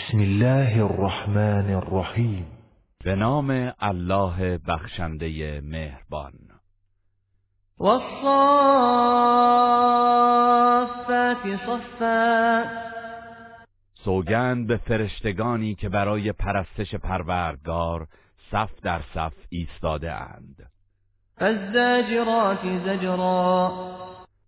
[0.00, 2.46] بسم الله الرحمن الرحیم.
[3.04, 6.32] به نام الله بخشنده مهربان.
[7.78, 8.16] والصافات
[11.66, 12.64] صفا.
[13.94, 18.06] سوگند به فرشتگانی که برای پرستش پروردگار
[18.50, 20.70] صف در صف ایستاده اند.
[21.38, 23.72] فالزاجرات زجرا.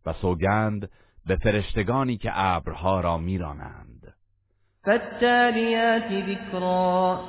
[0.07, 0.91] و سوگند
[1.27, 4.02] به فرشتگانی که ابرها را میرانند.
[4.85, 7.21] فالتالیات ذکرا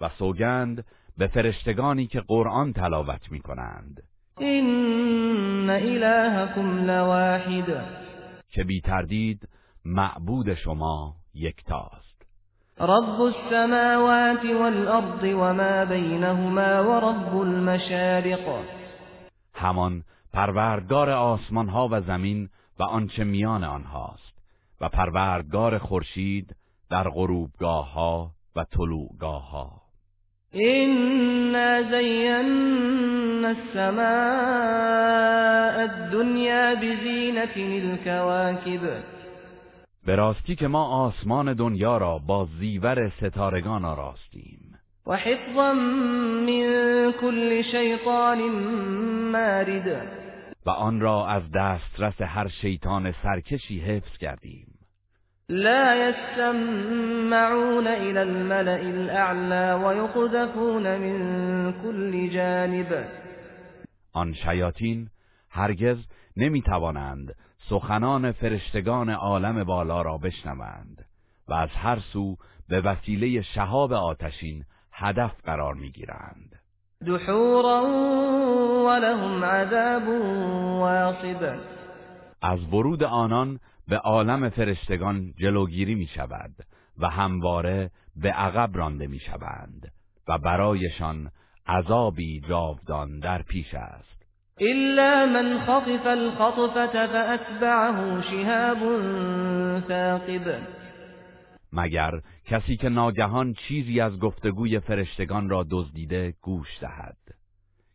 [0.00, 0.84] و سوگند
[1.18, 4.02] به فرشتگانی که قرآن تلاوت می کنند
[4.38, 7.84] این الهکم لواحد.
[8.48, 9.48] که بی تردید
[9.84, 12.26] معبود شما یکتاست.
[12.80, 18.64] رب السماوات والأرض وما بينهما ورب المشارق.
[19.54, 20.02] همان
[20.32, 24.34] پروردگار آسمان ها و زمین و آنچه میان آنهاست.
[24.80, 26.56] و پروردگار خورشید
[26.90, 29.84] در غروبگاه ها و طلوعگاه ها
[30.54, 35.04] إنا زينا السماء
[35.84, 39.02] الدنيا بزينة الكواكب.
[40.06, 44.78] به راستی که ما آسمان دنیا را با زیور ستارگان آراستیم.
[45.06, 48.38] وحفظا من كل شيطان
[49.32, 50.08] مارد.
[50.66, 54.73] و آن را از دسترس هر شیطان سرکشی حفظ کردیم.
[55.48, 63.08] لا يستمعون إلى الملأ الأعلى ويقذفون من كل جانب.
[64.12, 65.08] آن شیاطین
[65.50, 65.96] هرگز
[66.36, 67.34] نمی توانند
[67.68, 71.04] سخنان فرشتگان عالم بالا را بشنوند
[71.48, 72.36] و از هر سو
[72.68, 76.60] به وسیله شهاب آتشین هدف قرار می گیرند
[77.06, 77.82] دحورا
[78.86, 80.08] ولهم عذاب
[80.80, 81.58] واصب.
[82.42, 86.54] از ورود آنان به عالم فرشتگان جلوگیری می شود
[86.98, 89.92] و همواره به عقب رانده می شوند
[90.28, 91.30] و برایشان
[91.66, 94.14] عذابی جاودان در پیش است.
[94.60, 98.78] إلا من خطف الخطفة فأتبعه شهاب
[99.88, 100.66] ثاقب.
[101.72, 107.16] مگر کسی که ناگهان چیزی از گفتگوی فرشتگان را دزدیده گوش دهد؟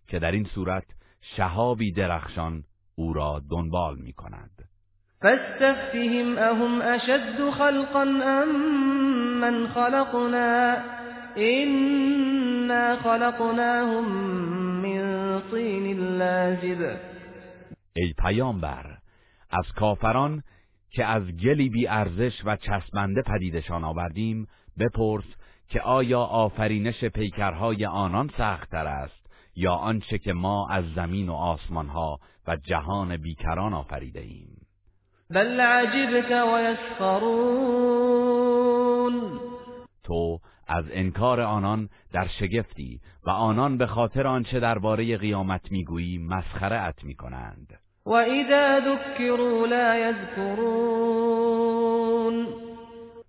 [0.07, 0.85] که در این صورت
[1.21, 2.63] شهابی درخشان
[2.95, 4.58] او را دنبال می کند
[5.21, 8.49] فاستفتهم أهم أشد خلقا أم
[9.41, 10.83] من خلقنا؟
[11.37, 14.11] إنا خلقناهم
[14.81, 16.97] من طين لازب.
[17.95, 18.97] ای پیامبر
[19.49, 20.43] از کافران
[20.91, 24.47] که از گلی بی ارزش و چسبنده پدیدشان آوردیم
[24.79, 25.25] بپرس
[25.69, 32.19] که آیا آفرینش پیکرهای آنان سختتر است یا آنچه که ما از زمین و آسمانها
[32.47, 34.58] و جهان بیکران آفریده ایم
[35.31, 37.39] بل عجبك ويسخرون.
[40.03, 46.81] تو از انکار آنان در شگفتی و آنان به خاطر آنچه درباره قیامت می‌گویی مسخره
[46.81, 51.39] ات می‌کنند وإذا ذكروا لا يذكرون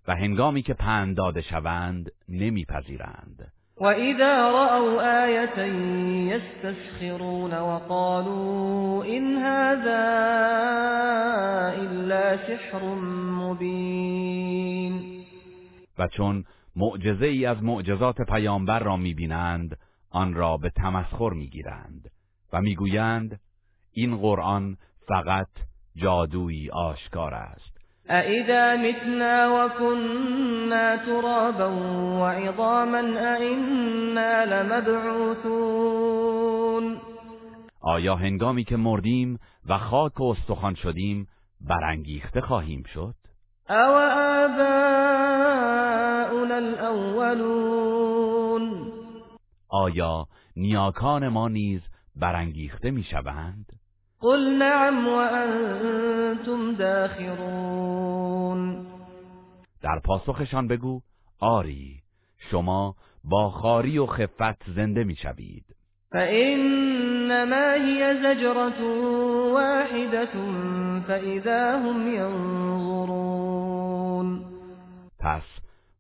[0.09, 3.53] و هنگامی که پند داده شوند نمیپذیرند.
[3.81, 5.59] وإذا رأوا آية
[6.32, 10.40] يستسخرون وقالوا إن هذا
[12.47, 12.84] سحر
[13.39, 15.25] مبين
[15.99, 16.45] و چون
[16.77, 19.78] معجزه ای از معجزات پیامبر را می‌بینند
[20.11, 22.11] آن را به تمسخر می‌گیرند
[22.53, 23.41] و می‌گویند
[23.93, 24.77] این قرآن
[25.09, 25.49] فقط
[25.97, 27.81] جادویی آشکار است.
[28.11, 31.71] أإذا متنا وكنا ترابا
[32.21, 35.91] وعظاما أإنا لمبعوثون.
[37.81, 41.29] آیا هنگامی که مردیم و خاک و استخوان شدیم
[41.60, 43.15] برانگیخته خواهیم شد؟
[43.71, 43.93] أو
[44.44, 45.41] آباؤنا
[46.56, 48.00] الأولون
[49.69, 50.26] آیا
[50.56, 51.81] نیاکان ما نیز
[52.16, 53.66] برانگیخته می‌شوند
[54.20, 58.41] قل نعم وأنتم داخرون.
[59.82, 61.00] در پاسخشان بگو
[61.38, 62.02] آری
[62.50, 65.64] شما با خاری و خفت زنده می‌شوید
[66.12, 68.83] فإنما هي زجرة
[69.53, 70.35] واحدة
[71.09, 73.61] فإذا هم ينظرون
[75.21, 75.43] پس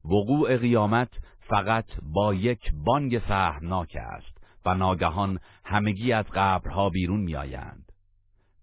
[0.04, 1.08] وقوع قیامت
[1.40, 1.84] فقط
[2.14, 7.92] با یک بانگ سهمناک است و ناگهان همگی از قبرها بیرون میآیند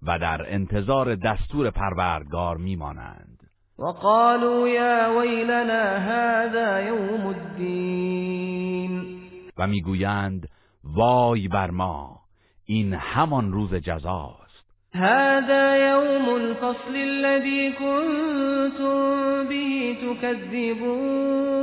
[0.03, 3.49] و در انتظار دستور پروردگار میمانند.
[3.79, 9.17] وقالوا يا ويلنا هذا يوم الدين
[9.57, 10.49] و می‌گویند
[10.95, 12.19] وای بر ما
[12.65, 14.47] این همان روز جزاست.
[14.93, 21.57] هذا يوم الفصل الذي كنتم به تكذبون.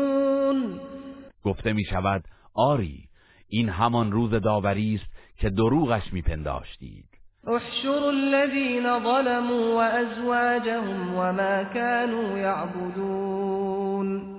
[1.44, 2.25] گفته می شود
[2.55, 3.09] آری
[3.49, 5.06] این همان روز داوری است
[5.38, 7.05] که دروغش میپنداشتید
[7.47, 14.34] احشروا الذين ظلموا وازواجهم وما كانوا يعبدون.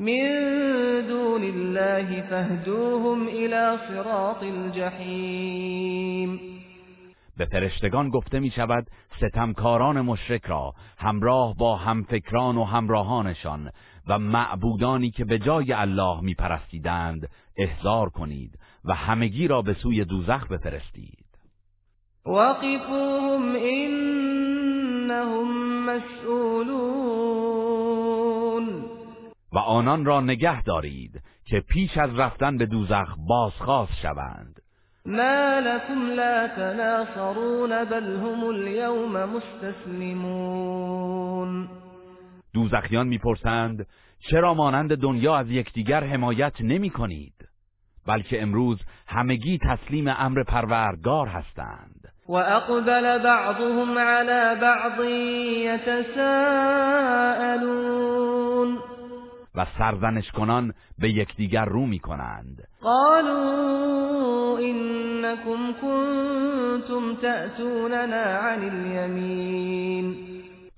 [0.00, 6.40] من دون الله فاهدوهم الى صراط الجحیم
[7.36, 8.86] به فرشتگان گفته می شود
[9.16, 13.70] ستمکاران مشرک را همراه با همفکران و همراهانشان
[14.08, 20.04] و معبودانی که به جای الله می پرستیدند احضار کنید و همگی را به سوی
[20.04, 21.26] دوزخ بفرستید.
[22.26, 23.56] وقفوهم
[25.00, 25.46] انهم
[25.84, 27.49] مسئولون.
[29.52, 34.60] و آنان را نگه دارید که پیش از رفتن به دوزخ بازخواست شوند.
[35.06, 40.40] ما لكم لا تناصرون بل هم اليوم مستسلمون.
[42.54, 43.86] دوزخیان می‌پرسند
[44.30, 47.34] چرا مانند دنیا از یکدیگر حمایت نمی کنید
[48.06, 52.08] بلکه امروز همگی تسلیم امر پروردگار هستند.
[52.28, 55.00] و اقبل بعضهم على بعض
[55.66, 56.50] یتساءلون.
[59.54, 62.62] و سرزنش کنان به یکدیگر رو می کنند.
[62.82, 70.16] قالوا انکم کنتم تأتوننا عن الیمین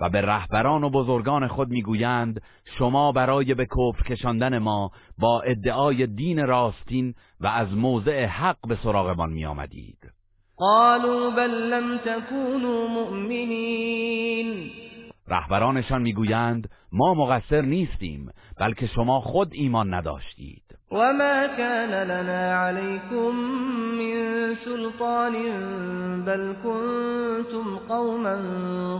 [0.00, 2.42] و به رهبران و بزرگان خود می‌گویند
[2.78, 8.78] شما برای به کفر کشاندن ما با ادعای دین راستین و از موضع حق به
[8.82, 9.98] سراغمان می آمدید.
[10.56, 14.70] قالوا بل لم تكونوا مؤمنین
[15.28, 20.62] رهبرانشان می‌گویند ما مقصر نیستیم بلکه شما خود ایمان نداشتید.
[20.90, 23.34] وما كان لنا عليكم
[23.98, 25.34] من سلطان
[26.24, 28.36] بل كنتم قوما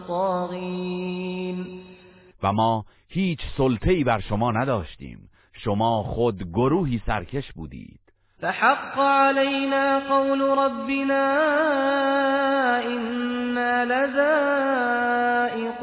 [0.08, 1.66] طاغین
[2.42, 8.01] و ما هیچ سلطه‌ای بر شما نداشتیم شما خود گروهی سرکش بودید.
[8.42, 11.26] فحق علينا قول ربنا
[12.86, 15.74] إنا لذائقون.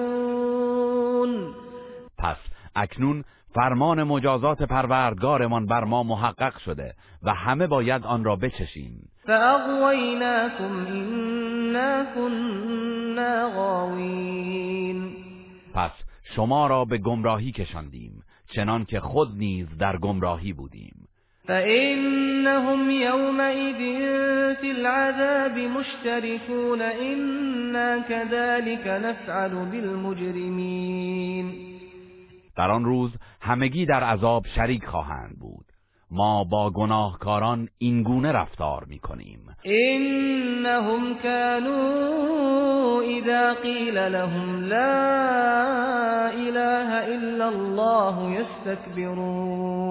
[2.17, 2.37] پس
[2.75, 3.23] اکنون
[3.55, 9.09] فرمان مجازات پروردگارمان بر ما محقق شده و همه باید آن را بچشیم.
[9.27, 15.15] فاغویناکم انا كنا غاوین
[15.73, 15.91] پس
[16.35, 20.98] شما را به گمراهی کشاندیم چنان که خود نیز در گمراهی بودیم.
[21.49, 23.79] فإنهم يومئذ
[24.55, 31.45] في العذاب مشتركون إنا كذلك نفعل بالمجرمين
[32.57, 33.11] در آن روز
[33.41, 35.65] همگی در عذاب شریک خواهند بود.
[36.11, 46.89] ما با گناهکاران این گونه رفتار می کنیم انهم كانوا اذا قیل لهم لا اله
[47.05, 49.89] الا الله يستكبرون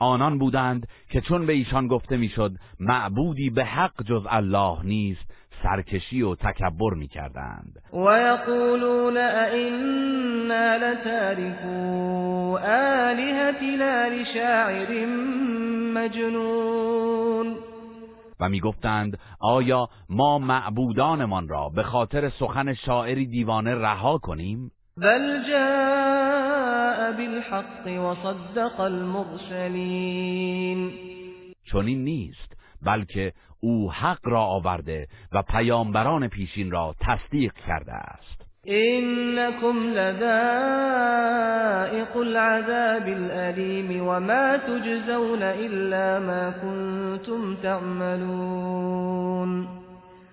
[0.00, 5.30] آنان بودند که چون به ایشان گفته می‌شد معبودی به حق جز الله نیست
[5.62, 7.72] سرکشی و تکبر می‌کردند.
[7.92, 15.06] و یقولون ائنا لتارکو آلهتنا لشاعر
[15.94, 17.56] مجنون.
[18.40, 26.09] و می‌گفتند آیا ما معبودانمان را به خاطر سخن شاعری دیوانه رها کنیم؟ بل جاء
[27.12, 30.30] بالحق وصدق المرسلین
[31.72, 38.46] چنین نیست بلکه او حق را آورده و پیامبران پیشین را تصدیق کرده است.
[38.66, 40.16] انکم لذائق
[42.16, 49.00] العذاب الالیم وما تجزون الا ما کنتم تعملون.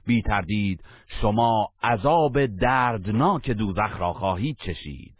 [0.05, 0.83] بی تردید
[1.21, 5.13] شما عذاب دردناک دوزخ را خواهید چشید.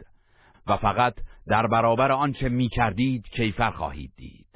[0.66, 1.14] و فقط
[1.48, 4.46] در برابر آنچه می کردید کیفر خواهید دید.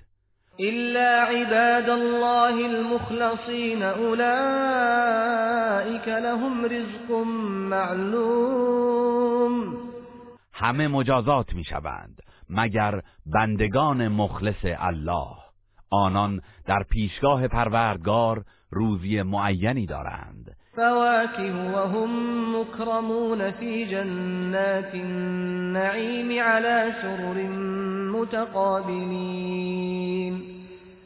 [0.61, 4.29] إلا عباد الله المخلصين أولئك
[6.09, 7.11] لهم رزق
[7.71, 8.73] معلوم.
[10.53, 15.37] همه مجازات می شوند مگر بندگان مخلص الله.
[15.91, 20.57] آنان در پیشگاه پروردگار روزی معینی دارند.
[20.77, 22.11] فواكه وهم
[22.61, 27.43] مكرمون في جنات النعيم على سرر
[28.21, 29.63] متقابلین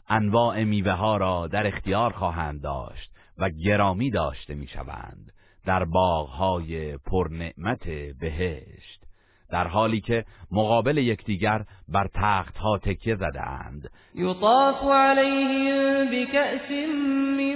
[0.09, 5.31] انواع میوه ها را در اختیار خواهند داشت و گرامی داشته می‌شوند
[5.65, 9.06] در باغهای پرنعمت بهشت.
[9.49, 16.71] در حالی که مقابل یکدیگر بر تخت ها تکیه زده اند یطاف علیهم بکأس
[17.37, 17.55] من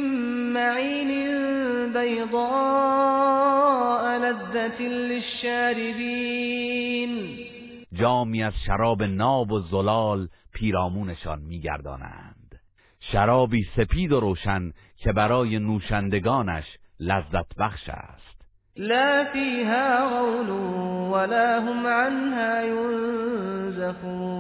[0.54, 1.12] معین
[1.94, 3.42] بیضاء
[4.18, 6.12] لذة للشاربین.
[7.94, 12.60] جامی از شراب ناب و زلال پیرامونشان میگردانند.
[13.00, 16.66] شرابی سپید و روشن که برای نوشندگانش
[17.00, 18.41] لذت بخش است.
[18.76, 20.50] لا فيها غول
[21.12, 24.32] ولا هم عنها ينزفون.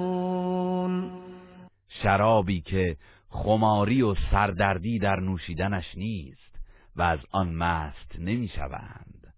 [1.89, 2.97] شرابی که
[3.29, 6.59] خماری و سردردی در نوشیدنش نیست
[6.95, 9.33] و از آن مست نمی‌شوند.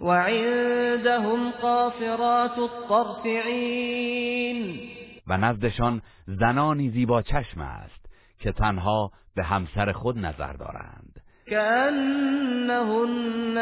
[0.00, 4.88] وعندهم قاصرات الطرف عین
[5.26, 8.06] و نزدشان زنانی زیبا چشم است
[8.38, 11.17] که تنها به همسر خود نظر دارند.
[11.50, 13.16] كأنهن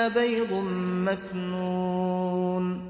[0.09, 0.53] بيض
[1.09, 2.81] مكنون.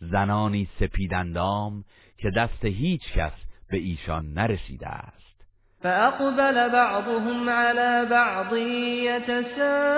[0.00, 1.84] زنانی سپیدندام
[2.18, 3.32] که دست هیچ کس
[3.70, 5.20] به ایشان نرسیده است.
[5.82, 8.52] فأقبل بعضهم على بعض
[9.06, 9.90] يتساءلون.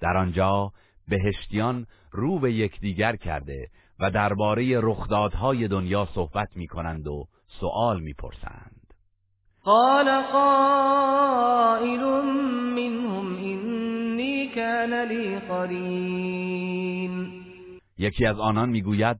[0.00, 0.72] در آنجا
[1.08, 3.68] بهشتیان رو به یکدیگر کرده
[4.00, 7.24] و درباره رخدادهای دنیا صحبت می کنند و
[7.60, 8.75] سؤال می پرسند.
[9.66, 12.02] قال قائل
[12.76, 17.26] منهم إني كان لي قرين.
[17.98, 19.16] یکی از آنان می‌گوید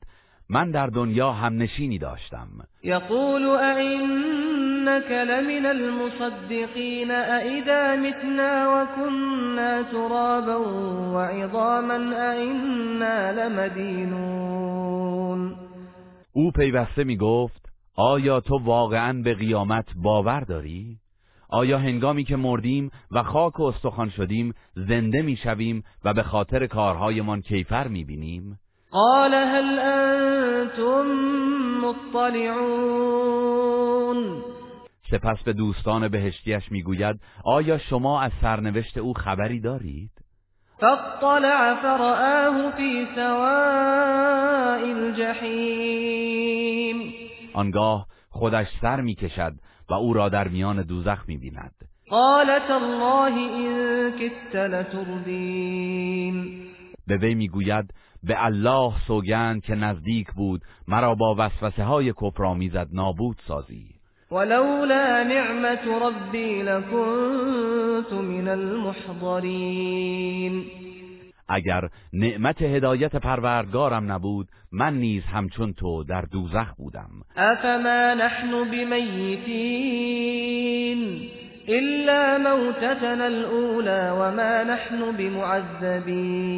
[0.51, 2.49] من در دنیا هم نشینی داشتم.
[2.85, 10.57] يقول أئنك لمن المصدقين أئذا متنا وكنا ترابا
[11.15, 11.97] وعظاما
[12.33, 14.87] أئنا لمدينون
[16.33, 17.66] او پیوسته می گفت
[17.97, 20.99] آیا تو واقعا به قیامت باور داری؟
[21.49, 26.67] آیا هنگامی که مردیم و خاک و استخوان شدیم زنده می شویم و به خاطر
[26.67, 28.59] کارهایمان کیفر می بینیم؟
[28.91, 31.07] قال هل أنتم
[31.87, 33.17] مطلعون
[35.11, 40.11] سپس به دوستان بهشتیش می‌گوید آیا شما از سرنوشت او خبری دارید؟
[40.81, 46.57] فاطلع فرآه في سواء الجحیم
[47.57, 49.53] آنگاه خودش سر می‌کشد
[49.91, 51.75] و او را در میان دوزخ می‌بیند.
[52.11, 56.37] قال تالله إن كدت لتردین
[57.07, 63.37] به وی می‌گوید به الله سوگند که نزدیک بود مرا با وسوسه های کفرآمیزت نابود
[63.49, 63.97] سازی.
[64.31, 70.07] ولولا نعمة ربي لكنت من المحضرين.
[71.49, 77.11] اگر نعمت هدایت پروردگارم نبود من نیز همچون تو در دوزخ بودم.
[77.37, 80.17] أفما نحن بميتين
[81.69, 86.57] إلا موتتنا الأولى وما نحن بمعذبين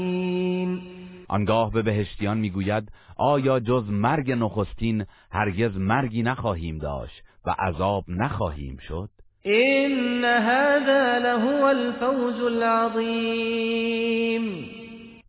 [1.29, 8.77] آنگاه به بهشتیان می‌گوید آیا جز مرگ نخستین هرگز مرگی نخواهیم داشت و عذاب نخواهیم
[8.89, 9.09] شد؟
[9.47, 13.59] إن هذا لهو الفوز العظيم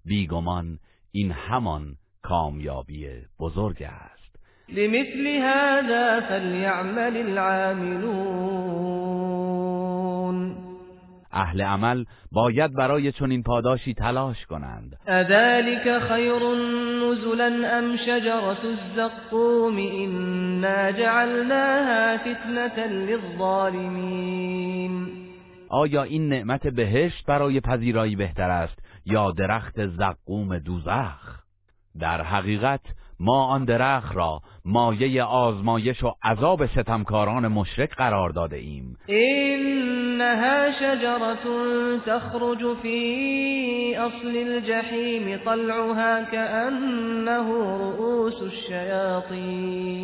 [0.06, 0.79] بیگمان
[1.12, 3.08] این همان کامیابی
[3.39, 4.36] بزرگ است.
[4.70, 8.70] لمثل هذا فليعمل العاملون.
[11.32, 14.98] اهل عمل باید برای چنین پاداشی تلاش کنند.
[15.08, 16.39] أذلك خير
[17.03, 24.39] نزلا أم شجرة الزقوم إنا جعلناها فتنة للظالمين.
[25.70, 31.39] آیا این نعمت بهشت برای پذیرایی بهتر است؟ یا درخت زقوم دوزخ.
[32.00, 32.82] در حقیقت
[33.20, 38.98] ما آن درخت را مایه آزمایش و عذاب ستمکاران مشرک قرار داده ایم.
[39.10, 41.46] إنها شجرة
[42.06, 50.00] تخرج في أصل الجحيم طلعها كأنه رؤوس الشياطين.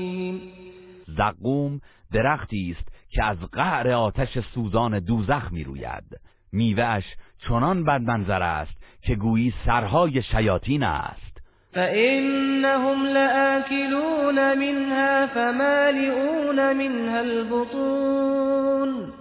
[1.18, 1.82] زقوم
[2.14, 6.20] درختی است که از قعر آتش سوزان دوزخ می روید
[6.52, 7.04] میوهش
[7.48, 11.42] چنان بدمنظر است که گویی سرهای شیاطین است.
[11.74, 19.14] فإنهم لآكلون منها فمالئون منها البطون.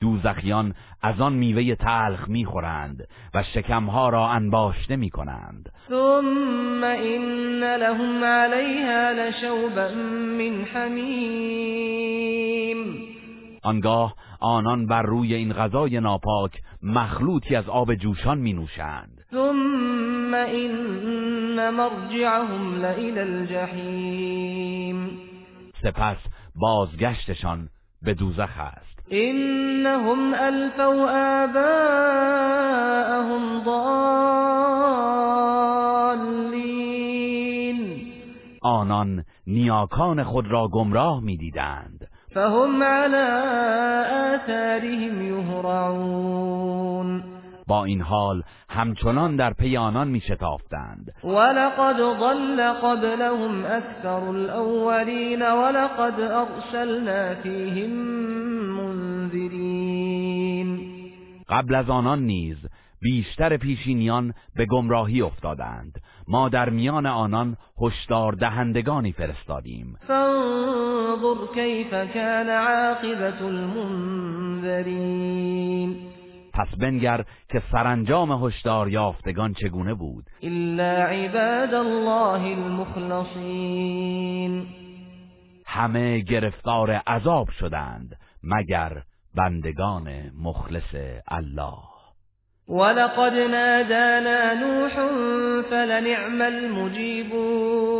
[0.00, 5.72] دوزخیان از آن میوه تلخ می‌خورند و شکمها را انباشته می‌کنند.
[5.88, 9.88] ثم إن لهم عليها لشوبا
[10.38, 12.00] من حميم.
[13.62, 21.70] آنگاه آنان بر روی این غذای ناپاک مخلوطی از آب جوشان می نوشند ثم إن
[21.70, 25.10] مرجعهم لإلى الجحيم.
[25.82, 26.16] سپس
[26.54, 27.68] بازگشتشان
[28.02, 28.90] به دوزخ است.
[29.12, 31.10] إنهم ألفوا
[31.44, 32.04] آباءهم
[33.64, 34.10] ضالين.
[38.62, 41.99] آنان نیاکان خود را گمراه می‌دیدند.
[42.34, 43.26] فهم على
[44.34, 46.80] آثارهم يهرعون.
[47.66, 56.20] با این حال همچنان در پی آنان می شتافتند ولقد ضل قبلهم اکثر الاولین ولقد
[56.20, 57.90] ارسلنا فیهم
[58.76, 60.10] منذرین
[61.48, 62.56] قبل از آنان نیز
[63.00, 66.00] بیشتر پیشینیان به گمراهی افتادند.
[66.30, 69.96] ما در میان آنان هشدار دهندگانی فرستادیم.
[70.08, 74.80] فانظر کیف کان عاقبت المنذرین.
[76.52, 83.86] پس بنگر که سرانجام هشدار یافتگان چگونه بود؟ الا عباد الله المخلصین.
[85.66, 89.02] همه گرفتار عذاب شدند مگر
[89.34, 90.08] بندگان
[90.42, 90.94] مخلص
[91.28, 91.89] الله.
[92.70, 94.94] ولقد نادانا نوح
[95.70, 97.92] فلنعم المجیبون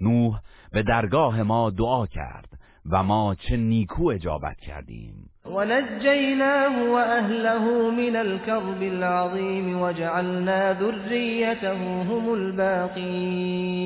[0.00, 0.40] نوح
[0.72, 2.48] به درگاه ما دعا کرد
[2.90, 5.30] و ما چه نیکو اجابت کردیم.
[5.46, 13.76] ونجيناه وأهله من الكرب العظيم وجعلنا ذريته هم الباقين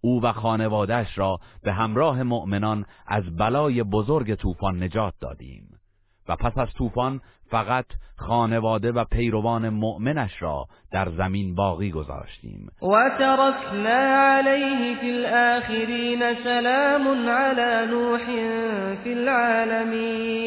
[0.00, 5.68] او و خانوادش را به همراه مؤمنان از بلای بزرگ طوفان نجات دادیم
[6.28, 7.86] و پس از طوفان فقط
[8.16, 12.68] خانواده و پیروان مؤمنش را در زمین باقی گذاشتیم.
[12.82, 18.24] و ترکنا علیه فی الاخرین سلام علی نوح
[19.04, 20.46] فی العالمین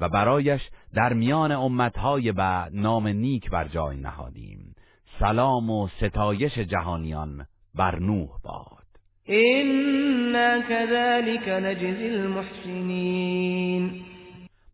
[0.00, 0.60] و برایش
[0.94, 4.74] در میان امتهای بعد نام نیک بر جای نهادیم.
[5.18, 8.86] سلام و ستایش جهانیان بر نوح باد.
[9.24, 14.02] اینا كذلك نجزی المحسنین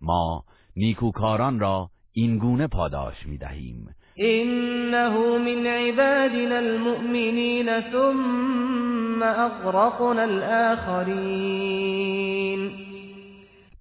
[0.01, 0.45] ما
[0.77, 11.53] نیکوکاران را این گونه پاداش می دهیم انه من عبادنا المؤمنین ثم اغرقنا الاخرین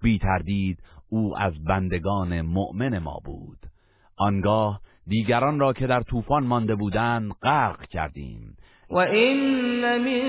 [0.02, 3.58] بی تردید او از بندگان مؤمن ما بود.
[4.16, 8.56] آنگاه دیگران را که در طوفان مانده بودند غرق کردیم.
[8.92, 10.20] وإن من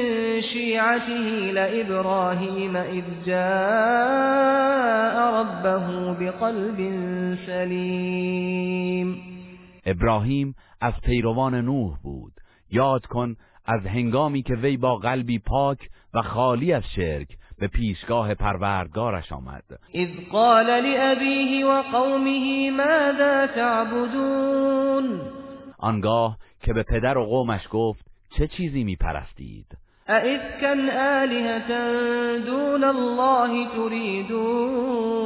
[0.42, 6.78] شيعته لإبراهيم إذ جاء ربه بقلب
[7.46, 9.24] سلیم
[9.86, 12.34] ابراهیم از پیروان نوح بود.
[12.72, 15.78] یاد کن از هنگامی که وی با قلبی پاک
[16.14, 17.28] و خالی از شرک
[17.60, 19.64] به پیشگاه پروردگارش آمد.
[19.94, 25.22] اذ قال لأبيه وقومه ماذا تعبدون؟
[25.80, 33.68] آنگاه که به پدر و قومش گفت چه چیزی می پرستید ائفکن آلهتا دون الله
[33.76, 35.24] تریدون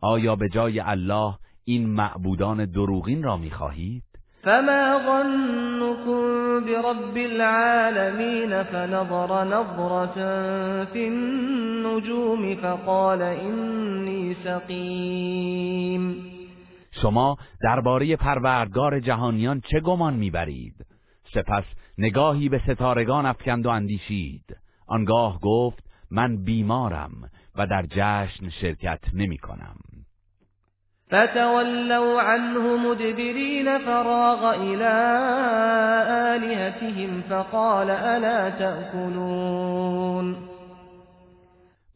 [0.00, 4.02] آیا به جای الله این معبودان دروغین را می خواهید؟
[4.42, 16.24] فما ظنكم برب العالمین فنظر نظرة في النجوم فقال اینی سقیم
[17.02, 20.87] شما درباره پروردگار جهانیان چه گمان می‌برید
[21.34, 21.64] سپس
[21.98, 24.56] نگاهی به ستارگان افکند و اندیشید.
[24.86, 29.76] آنگاه گفت من بیمارم و در جشن شرکت نمی کنم.
[31.06, 34.84] فتولوا عنه مدبرین فراغ الى
[36.34, 40.36] آلهتهم فقال الا تأكلون؟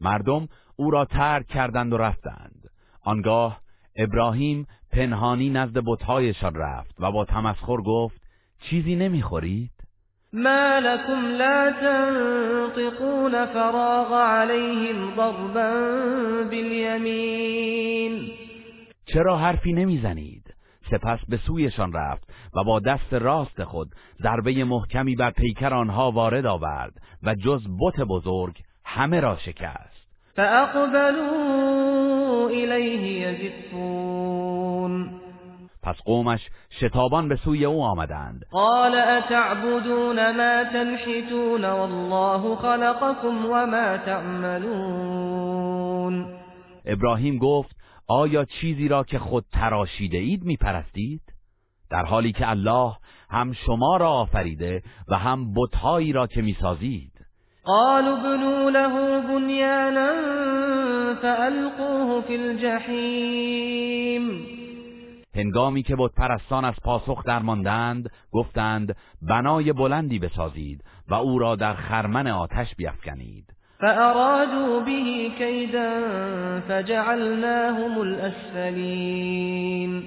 [0.01, 2.69] مردم او را ترک کردند و رفتند.
[3.03, 3.59] آنگاه
[3.95, 8.22] ابراهیم پنهانی نزد بتهایشان رفت و با تمسخر گفت
[8.69, 9.71] چیزی نمی‌خورید؟
[10.33, 15.73] ما لكم لا تنطقون فراغ عليهم ضربا
[16.51, 18.31] بالیمین
[19.05, 20.53] چرا حرفی نمی‌زنید؟
[20.91, 23.89] سپس به سویشان رفت و با دست راست خود
[24.23, 31.33] ضربه محکمی بر پیکر آنها وارد آورد و جز بت بزرگ همه را شکست فاقبلوا
[32.49, 35.09] الیه یزفون
[35.83, 36.39] پس قومش
[36.79, 38.45] شتابان به سوی او آمدند.
[38.51, 45.53] قال اتعبدون ما تنحتون والله خلقكم وما تعملون.
[46.85, 47.75] ابراهیم گفت
[48.07, 51.21] آیا چیزی را که خود تراشیده اید می پرستید؟
[51.91, 52.91] در حالی که الله
[53.29, 57.11] هم شما را آفریده و هم بتهایی را که می‌سازید.
[57.65, 60.13] قالوا بنوا له بنیانا
[61.21, 63.73] فالقوه فی الجحیم.
[65.35, 71.73] هنگامی که بود پرستان از پاسخ درماندند گفتند بنای بلندی بسازید و او را در
[71.73, 73.53] خرمن آتش بیفکنید.
[73.79, 76.01] فارادوا به کیدا
[76.67, 80.03] فجعلناهم الاسفلین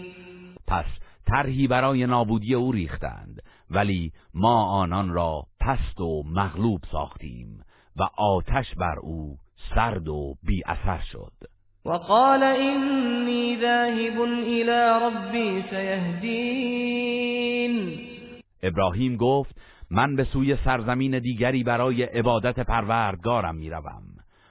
[0.66, 0.84] پس
[1.26, 7.64] طرحی برای نابودی او ریختند ولی ما آنان را پست و مغلوب ساختیم
[7.96, 9.36] و آتش بر او
[9.74, 11.32] سرد و بی اثر شد.
[11.86, 16.86] وقال إني ذاهب إلى ربي سيهدين.
[18.62, 19.56] ابراهیم گفت
[19.90, 24.02] من به سوی سرزمین دیگری برای عبادت پروردگارم می‌روم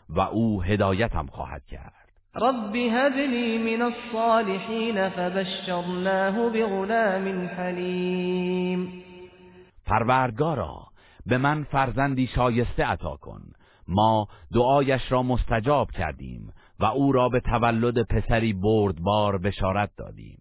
[0.10, 1.93] و او هدایتم خواهد کرد.
[2.36, 9.04] رب هب لي من الصالحين فبشرناه بغلام حلیم.
[9.86, 10.76] پروردگارا
[11.26, 13.41] به من فرزندی شایسته عطا کن.
[13.88, 20.40] ما دعایش را مستجاب کردیم و او را به تولد پسری بردبار بشارت دادیم.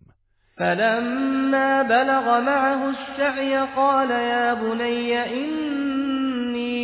[0.56, 6.74] فلما بلغ معه السعي قال يا بني إني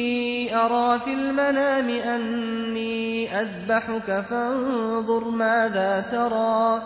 [0.56, 6.82] أرى في المنام أني أذبحك فانظر ماذا ترى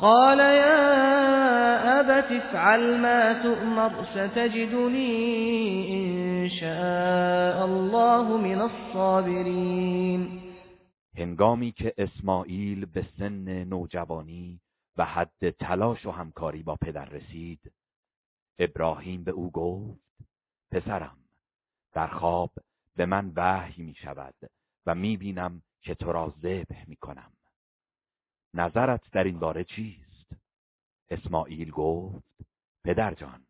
[0.00, 5.14] قال يا أبت افعل ما تؤمر ستجدني
[5.94, 10.41] إن شاء الله من الصابرين
[11.16, 14.60] هنگامی که اسماعیل به سن نوجوانی
[14.96, 17.72] و حد تلاش و همکاری با پدر رسید
[18.58, 20.00] ابراهیم به او گفت
[20.70, 21.18] پسرم
[21.92, 22.52] در خواب
[22.96, 24.34] به من وحی می شود
[24.86, 27.32] و می بینم که تو را ذبح می کنم
[28.54, 30.32] نظرت در این باره چیست؟
[31.10, 32.24] اسماعیل گفت
[32.84, 33.46] پدر جان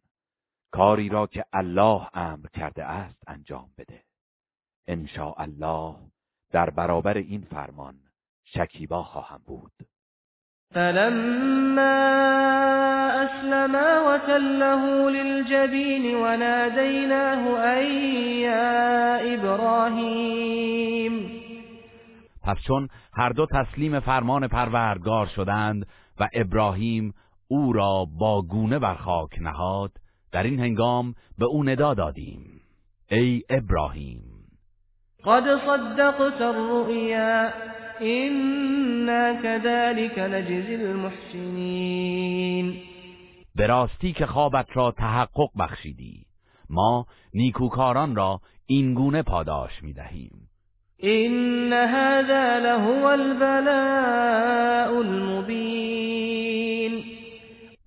[0.71, 4.05] کاری را که الله امر کرده است انجام بده
[4.87, 6.12] ان الله
[6.53, 7.95] در برابر این فرمان
[8.45, 9.73] شکیبا خواهم بود.
[10.75, 11.83] فلما
[13.11, 17.95] اسلما وتله للجبین ونادیناه ای
[18.41, 20.83] یا ابراهیم
[22.43, 25.87] پس چون هر دو تسلیم فرمان پروردگار شدند
[26.21, 27.15] و ابراهیم
[27.49, 29.93] او را با گونه بر خاک نهاد
[30.33, 32.61] در این هنگام به او ندا دادیم.
[33.11, 34.32] ای ابراهیم!
[35.25, 37.53] قد صدقت الرؤيا
[38.01, 42.83] إنا كذلك نجزي المحسنين.
[43.55, 46.27] به راستی که خوابت را تحقق بخشیدی
[46.71, 50.49] ما نیکوکاران را این گونه پاداش می دهیم
[50.97, 57.05] این هذا لهو البلاء المبین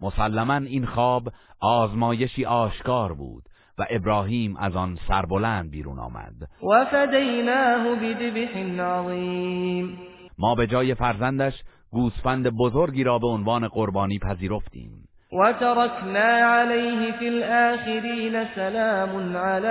[0.02, 3.44] مسلما این خواب آزمایشی آشکار بود.
[3.78, 6.34] و ابراهیم از آن سربلند بیرون آمد.
[6.72, 10.00] و فدیناه بذبح عظیم.
[10.38, 11.54] ما به جای فرزندش
[11.92, 14.92] گوسفند بزرگی را به عنوان قربانی پذیرفتیم.
[15.32, 19.68] و ترکنا علیه فی الاخرین سلام علی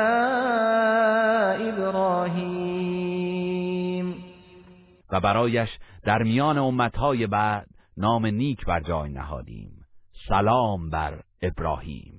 [1.68, 3.24] ابراهیم.
[5.12, 5.68] و برایش
[6.04, 9.70] در میان امتهای بعد نام نیک بر جای نهادیم.
[10.28, 12.13] سلام بر ابراهیم.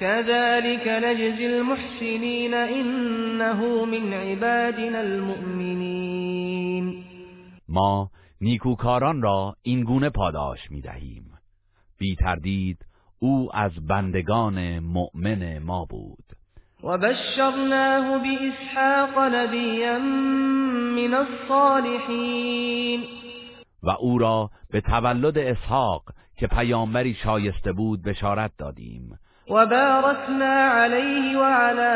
[0.00, 7.04] كذلك نجزي المحسنين إنه من عبادنا المؤمنين.
[7.68, 8.10] ما
[8.40, 11.24] نیکوکاران را این گونه پاداش می دهیم
[11.98, 12.86] بی تردید
[13.18, 16.24] او از بندگان مؤمن ما بود.
[16.84, 23.04] و بشرناه بإسحاق نبیا من الصالحین
[23.82, 26.02] و او را به تولد اسحاق
[26.36, 29.18] که پیامبری شایسته بود بشارت دادیم.
[29.50, 31.92] وباركنا عليه وعلى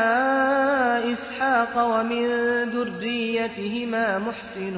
[1.12, 2.26] إسحاق ومن
[2.70, 4.76] ذريتهما محسن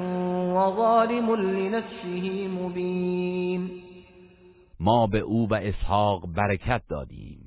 [0.52, 3.70] وظالم لنفسه مبين.
[4.80, 7.38] ما به او و اسحاق برکت دادیم.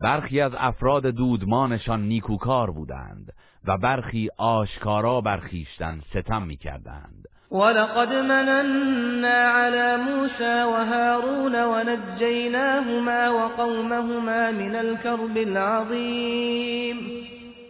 [0.00, 3.32] برخی از افراد دودمانشان نیکوکار بودند
[3.64, 7.27] و برخی آشکارا برخیشتن ستم می‌کردند.
[7.50, 16.96] ولقد مننا على موسى وهارون ونجيناهما وقومهما من الكرب العظيم.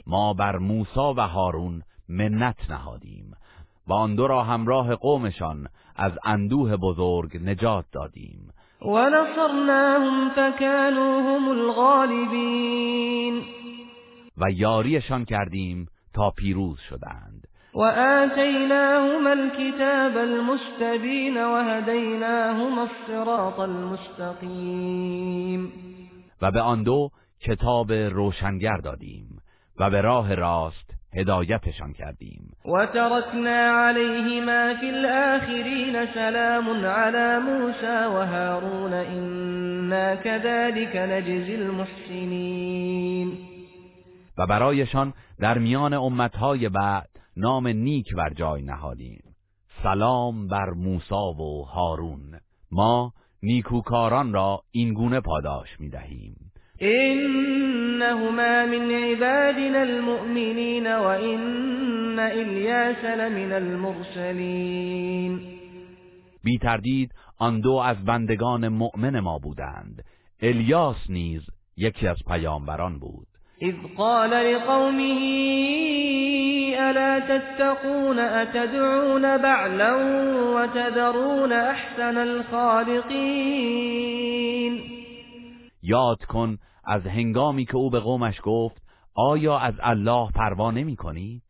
[0.07, 3.33] ما بر موسی و هارون منت نهادیم
[3.87, 8.53] و آن دو را همراه قومشان از اندوه بزرگ نجات دادیم.
[8.83, 13.43] ونصرناهم فكانوا هم الغالبین.
[14.37, 17.48] و یاریشان کردیم تا پیروز شدند.
[17.75, 25.09] وآتيناهما الكتاب المستبين وهديناهما الصراط المستقيم.
[26.43, 29.43] و به آن دو کتاب روشنگر دادیم
[29.81, 32.53] و به راه راست هدایتشان کردیم.
[32.65, 43.33] و ترکنا علیهما فی الاخرین سلام علی موسی و هارون انا كذلك نجزی المحسنین
[44.39, 49.23] و برایشان در میان امتهای بعد نام نیک بر جای نهادیم.
[49.83, 52.41] سلام بر موسی و هارون.
[52.71, 56.53] ما نیکوکاران را این گونه پاداش می دهیم.
[56.81, 61.69] انهما من عبادنا المؤمنین و ان
[62.19, 65.41] إن إلیاس لمن المرسلین.
[66.45, 70.05] بی تردید آن دو از بندگان مؤمن ما بودند.
[70.43, 71.43] الیاس نیز
[71.77, 73.27] یکی از پیامبران بود.
[73.61, 75.19] اذ قال لقومه
[76.79, 79.95] الا تتقون اتدعون بعلا
[80.55, 83.59] وتذرون احسن الخالقین
[85.83, 88.83] یاد کن از هنگامی که او به قومش گفت
[89.15, 91.43] آیا از الله پروا نمی کنید؟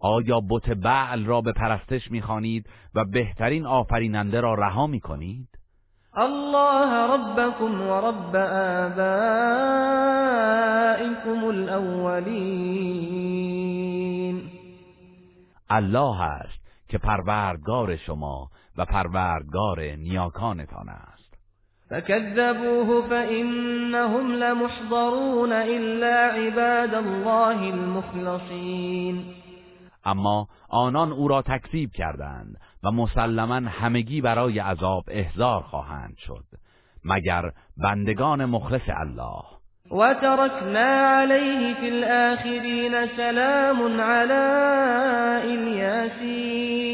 [0.00, 5.55] آیا بت بعل را به پرستش می‌خوانید و بهترین آفریننده را رها می کنید؟
[6.18, 8.36] الله ربكم ورب
[8.86, 9.44] آبائكم
[11.44, 13.16] الاولین
[15.70, 21.34] الله است که پروردگار شما و پروردگار نیاکانتان است.
[21.90, 29.45] فكذبوه فإنهم لمحضرون إلا عباد الله المخلصين.
[30.06, 36.44] اما آنان او را تکذیب کردند و مسلما همگی برای عذاب احضار خواهند شد
[37.04, 39.42] مگر بندگان مخلص الله.
[39.90, 44.32] و ترکنا علیه فی الآخرین سلام علی
[45.52, 46.86] الیاسین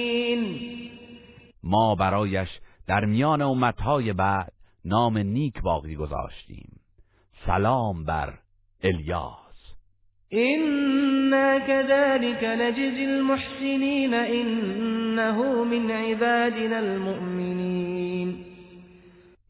[1.62, 2.48] ما برایش
[2.86, 4.52] در میان امتهای بعد
[4.84, 6.80] نام نیک باقی گذاشتیم.
[7.46, 8.34] سلام بر
[8.82, 9.41] الیاس.
[10.34, 18.44] إنا كذلك نجزي المحسنين إنه من عبادنا المؤمنين.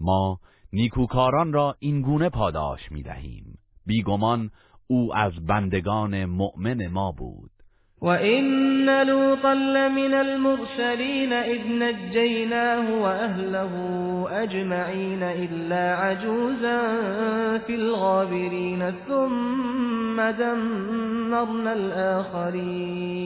[0.01, 0.39] ما
[0.73, 4.51] نیکوکاران را این گونه پاداش می دهیم بیگمان
[4.87, 7.52] او از بندگان مؤمن ما بود.
[8.03, 13.73] وَإِنَّ لُوطًا لَّمِنَ الْمُرْسَلِينَ إِذْ نَجَّيْنَاهُ وَأَهْلَهُ
[14.43, 16.81] أَجْمَعِينَ إِلَّا عَجُوزًا
[17.59, 23.23] فِي الْغَابِرِينَ ثُمَّ دَمَّرْنَا الْآخَرِينَ.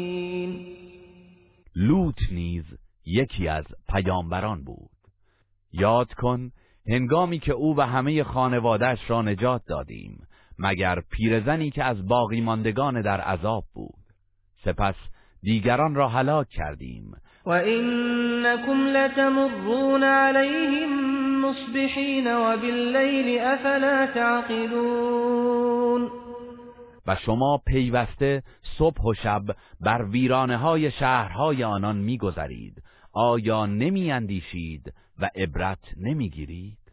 [1.76, 2.64] لوط نیز
[3.06, 4.90] یکی از پیامبران بود.
[5.72, 6.50] یاد کن
[6.88, 10.18] هنگامی که او و همه خانوادهش را نجات دادیم
[10.58, 14.05] مگر پیرزنی که از باقی ماندگان در عذاب بود.
[14.66, 14.94] سپس
[15.42, 17.16] دیگران را هلاک کردیم.
[17.46, 26.10] و اینکم لتمرون علیهم مصبحین و باللیل افلا تعقلون.
[27.06, 28.42] و شما پیوسته
[28.78, 29.42] صبح و شب
[29.80, 32.82] بر ویرانه های شهرهای آنان میگذرید.
[33.12, 36.85] آیا نمی اندیشید و عبرت نمی‌گیرید؟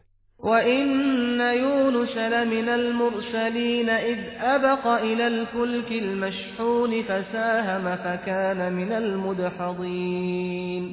[0.50, 4.20] وَإِنَّ يُونُسَ لَمِنَ الْمُرْسَلِينَ إِذْ
[4.54, 10.84] أَبَقَ إِلَى الْفُلْكِ الْمَشْحُونِ فَسَاهَمَ فَكَانَ مِنَ الْمُدْحَضِينَ.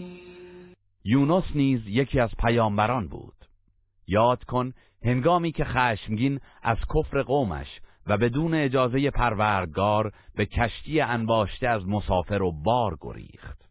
[1.05, 3.33] یونس نیز یکی از پیامبران بود.
[4.07, 4.73] یاد کن
[5.05, 12.41] هنگامی که خشمگین از کفر قومش و بدون اجازه پروردگار به کشتی انباشته از مسافر
[12.41, 13.61] و بار گریخت.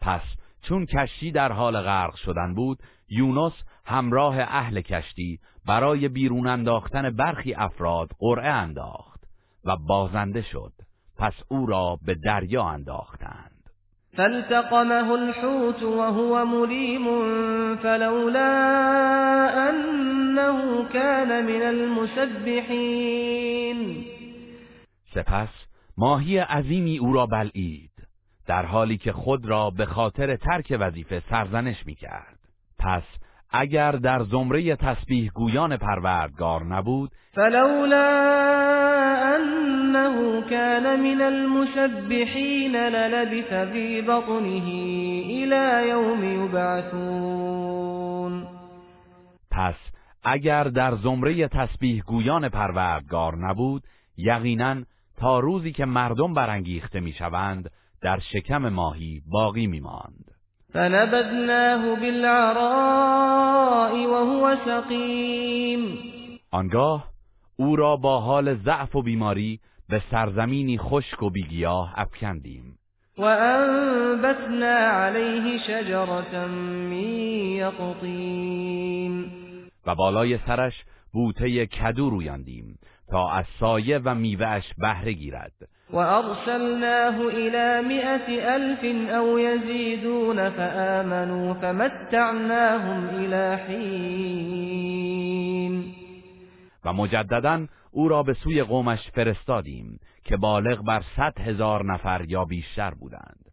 [0.00, 0.22] پس
[0.62, 3.52] چون کشتی در حال غرق شدن بود یونس
[3.86, 9.20] همراه اهل کشتی برای بیرون انداختن برخی افراد قرعه انداخت
[9.64, 10.72] و بازنده شد.
[11.16, 13.54] پس او را به دریا انداختند.
[14.16, 17.04] فالتقمه الحوت وهو مليم
[17.76, 18.48] فلولا
[19.68, 23.14] انه كان من المسبحين
[25.14, 25.48] سپس
[25.96, 27.90] ماهی عظیمی او را بلعید
[28.46, 32.38] در حالی که خود را به خاطر ترک وظیفه سرزنش می کرد
[32.78, 33.02] پس
[33.56, 38.10] اگر در زمره تسبیح گویان پروردگار نبود فلولا
[39.34, 44.66] انه كان من المسبحین للبث في بطنه
[45.24, 47.74] الى يوم يبعثون
[49.50, 49.74] پس
[50.24, 53.82] اگر در زمره تسبیح گویان پروردگار نبود
[54.16, 54.76] یقینا
[55.16, 57.70] تا روزی که مردم برانگیخته می‌شوند
[58.02, 60.33] در شکم ماهی باقی میماند.
[60.74, 65.98] فنبذناه بالعراء وهو سقیم
[66.50, 67.08] آنگاه
[67.56, 72.78] او را با حال ضعف و بیماری به سرزمینی خشک و بیگیاه افکندیم.
[73.18, 76.92] و انبتنا علیه شجرة من
[77.56, 79.30] یقطین
[79.86, 82.78] و بالای سرش بوته کدو رویاندیم
[83.10, 85.52] تا از سایه و میوهش بهره گیرد.
[85.94, 94.94] وأرسلناه إلى مئة ألف أو يزيدون فآمنوا فمتعناهم إلى حين.
[96.84, 102.44] و مجددا او را به سوی قومش فرستادیم که بالغ بر صد هزار نفر یا
[102.44, 103.44] بیشتر بودند.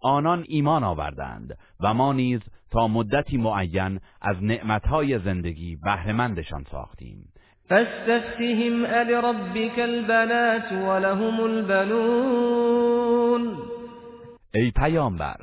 [0.00, 7.32] آنان ایمان آوردند و ما نیز تا مدتی معین از نعمتهای زندگی بهرهمندشان ساختیم.
[7.68, 12.88] فاستفتهم ألربك البنات ولهم البنون
[14.54, 15.36] ای پیامبر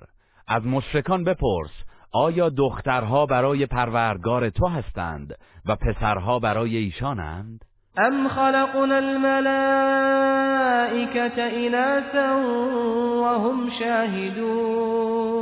[0.48, 1.72] از مشرکان بپرس
[2.12, 5.34] آیا دخترها برای پروردگار تو هستند
[5.66, 7.66] و پسرها برای ایشانند؟
[7.98, 9.32] ام خلقنا الملائكة
[11.42, 12.38] إناثا
[13.22, 15.36] وهم شاهدون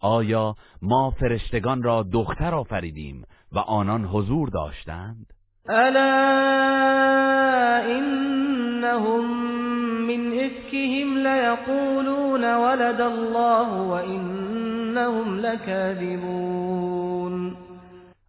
[0.00, 5.26] آیا ما فرشتگان را دختر آفریدیم و آنان حضور داشتند؟
[5.70, 6.10] الا
[7.96, 9.24] انهم
[10.06, 16.88] من افكهم ليقولون ولد الله وانهم لكاذبون.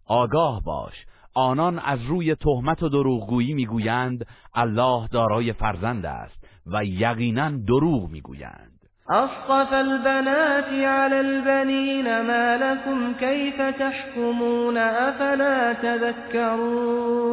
[0.06, 7.50] آگاه باش آنان از روی تهمت و دروغگویی می‌گویند الله دارای فرزند است و یقینا
[7.50, 8.69] دروغ می‌گویند.
[9.10, 17.30] اصطفى البنات على البنين ما لكم كيف تحكمون افلا تذكرون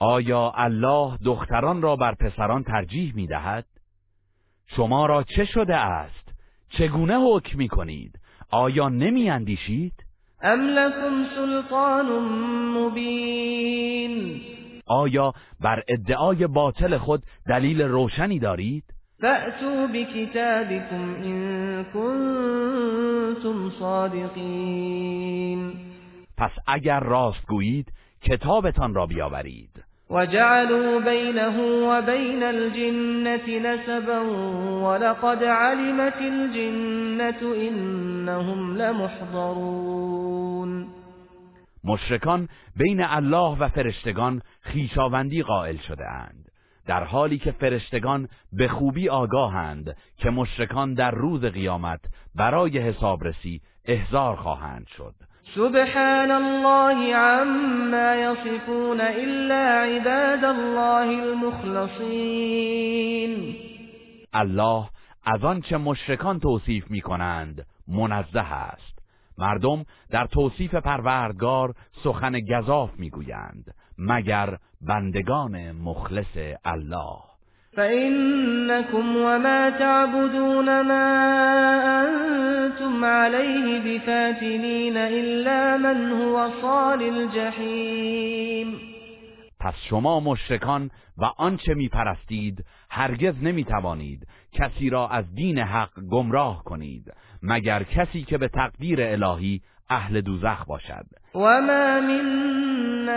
[0.00, 3.64] آیا الله دختران را بر پسران ترجیح می دهد؟
[4.66, 6.34] شما را چه شده است؟
[6.68, 9.94] چگونه حکم می کنید؟ آیا نمی اندیشید؟
[10.42, 12.06] ام لكم سلطان
[12.78, 14.40] مبین
[14.86, 18.84] آیا بر ادعای باطل خود دلیل روشنی دارید؟
[19.24, 25.60] فأتوا بكتابكم إن كنتم صادقين.
[26.38, 29.84] پس اگر راست گویید کتابتان را بیاورید.
[30.10, 34.20] وجعلوا بينه وبين الجنة نسبا
[34.84, 40.14] ولقد علمت الجنة إنهم لمحضرون.
[41.84, 46.53] مشرکان بین الله و فرشتگان خیشاوندی قائل شده اند.
[46.86, 52.00] در حالی که فرشتگان به خوبی آگاهند که مشرکان در روز قیامت
[52.34, 55.14] برای حسابرسی احضار خواهند شد.
[55.54, 62.74] سبحان الله عما يصفون الا عباد الله المخلصین.
[64.32, 64.88] الله
[65.24, 68.94] از آنچه مشرکان توصیف می کنند منزه است.
[69.38, 77.34] مردم در توصیف پروردگار سخن گذاف می‌گویند مگر بندگان مخلص الله.
[77.76, 81.06] فإنكم وما تعبدون ما
[82.04, 88.94] أنتم عليه بفاتنين إلا من هو صال الجحیم
[89.60, 96.00] پس شما مشرکان و آنچه می پرستید هرگز نمی توانید کسی را از دین حق
[96.10, 101.06] گمراه کنید مگر کسی که به تقدیر الهی اهل دوزخ باشد.
[101.34, 103.14] و ما منا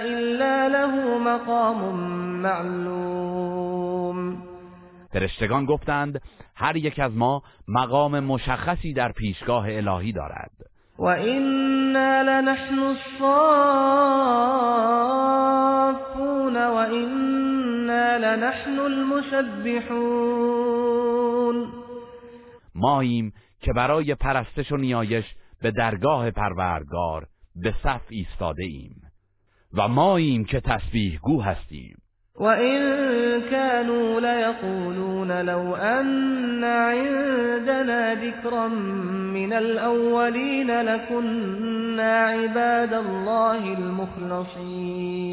[0.00, 1.96] الا له مقام
[2.42, 4.36] معلوم.
[5.12, 6.20] فرشتگان گفتند
[6.56, 10.50] هر یک از ما مقام مشخصی در پیشگاه الهی دارد.
[10.98, 13.36] و اینا لنحن الصافون
[16.56, 20.26] و اینا لنحن المسبحون.
[22.74, 25.24] ماییم که برای پرستش و نیایش
[25.62, 29.02] به درگاه پروردگار به صف ایستاده ایم
[29.74, 31.96] و ماییم که تسبیح گو هستیم.
[32.40, 32.82] و این
[33.50, 45.26] كانوا لیقولون لو ان عندنا ذکرا من الاولین لكنا عباد الله المخلصین.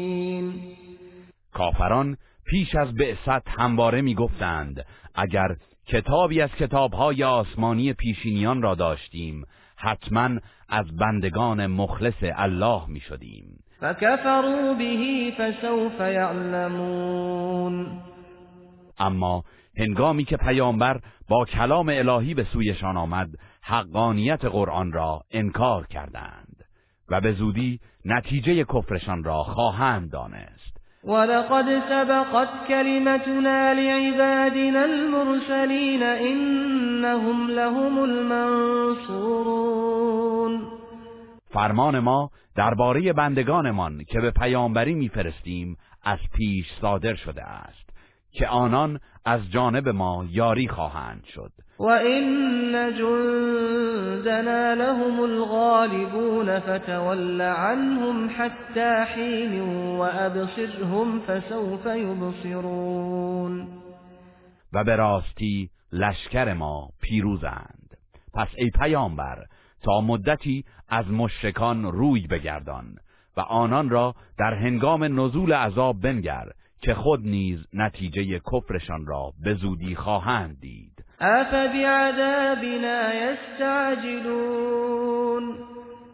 [1.52, 4.84] کافران پیش از بعثت همواره می‌گفتند
[5.14, 5.56] اگر
[5.86, 9.44] کتابی از کتابهای آسمانی پیشینیان را داشتیم
[9.84, 10.30] حتما
[10.68, 17.86] از بندگان مخلص الله می شدیم فکفروا به فسوف یعلمون.
[18.98, 19.44] اما
[19.78, 23.28] هنگامی که پیامبر با کلام الهی به سویشان آمد
[23.62, 26.64] حقانیت قرآن را انکار کردند
[27.08, 30.83] و به زودی نتیجه کفرشان را خواهند دانست.
[31.06, 39.54] ولقد سبقت كلمتنا لعبادنا المرسلين إنهم لهم المنصورون
[41.50, 47.90] فرمان ما درباره بندگانمان که به پیامبری میفرستیم از پیش صادر شده است
[48.32, 51.52] که آنان از جانب ما یاری خواهند شد.
[51.78, 59.60] وَإِنَّ جُندَنَا لَهُمُ الْغَالِبُونَ فَتَوَلَّ عَنْهُمْ حَتَّى حِينٍ
[59.98, 63.68] وَأَبْصِرْهُمْ فَسَوْفَ يُبْصِرُونَ
[64.72, 67.96] و به راستی لشکر ما پیروزند.
[68.34, 69.44] پس ای پیامبر
[69.82, 72.94] تا مدتی از مشرکان روی بگردان
[73.36, 76.44] و آنان را در هنگام نزول عذاب بنگر
[76.80, 80.93] که خود نیز نتیجه کفرشان را به زودی خواهند دید.
[81.20, 84.74] افبعذابنا یستعجلون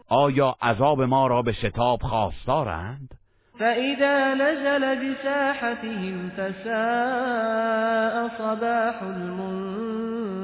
[0.07, 3.17] آیا عذاب ما را به شتاب خواستارند؟
[3.59, 10.41] فإذا نزل بساحتهم فساء صباح المنذرین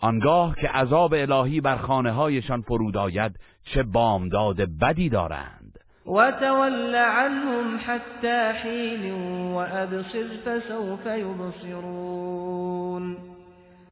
[0.00, 3.32] آنگاه که عذاب الهی بر خانه هایشان فرود آید
[3.64, 5.61] چه بامداد بدی دارند.
[6.06, 9.12] وتول عنهم حتى حين
[9.54, 13.16] وأبصر فسوف يبصرون.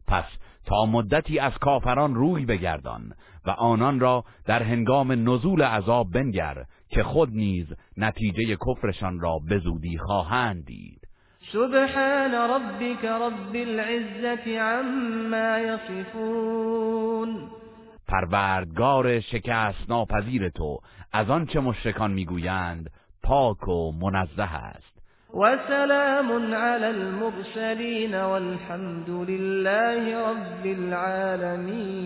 [0.09, 0.25] پس
[0.67, 3.13] تا مدتی از کافران روی بگردان
[3.47, 9.59] و آنان را در هنگام نزول عذاب بنگر که خود نیز نتیجه کفرشان را به
[9.59, 11.01] زودی خواهند دید.
[11.53, 17.51] سبحان ربك رب العزة عما يصفون
[18.09, 20.79] پروردگار شکست ناپذیر تو
[21.13, 22.91] از آنچه مشرکان می‌گویند
[23.23, 25.01] پاک و منزه است.
[25.35, 32.01] وسلام على المرسلين والحمد لله رب العالمين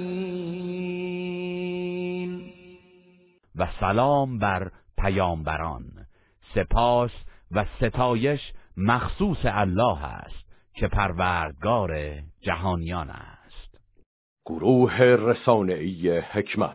[3.57, 5.84] و سلام بر پیامبران.
[6.55, 7.11] سپاس
[7.50, 8.40] و ستایش
[8.76, 10.44] مخصوص الله است
[10.74, 11.98] که پروردگار
[12.40, 13.78] جهانیان است.
[14.46, 16.72] گروه رسانه‌ای حکمت